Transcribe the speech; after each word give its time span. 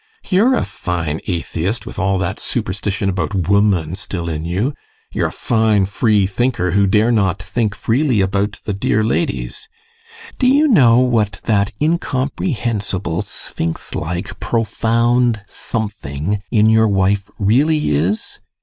You're 0.27 0.55
a 0.55 0.65
fine 0.65 1.19
atheist, 1.27 1.85
with 1.85 1.99
all 1.99 2.17
that 2.17 2.39
superstition 2.39 3.07
about 3.07 3.35
woman 3.47 3.93
still 3.93 4.29
in 4.29 4.45
you! 4.45 4.73
You're 5.11 5.27
a 5.27 5.31
fine 5.31 5.85
free 5.85 6.25
thinker, 6.25 6.71
who 6.71 6.87
dare 6.87 7.11
not 7.11 7.39
think 7.39 7.75
freely 7.75 8.19
about 8.19 8.57
the 8.63 8.73
dear 8.73 9.03
ladies! 9.03 9.69
Do 10.39 10.47
you 10.47 10.67
know 10.67 10.97
what 10.97 11.39
that 11.43 11.71
incomprehensible, 11.79 13.21
sphinx 13.21 13.93
like, 13.93 14.39
profound 14.39 15.43
something 15.45 16.41
in 16.49 16.67
your 16.67 16.87
wife 16.87 17.29
really 17.37 17.89
is? 17.91 18.39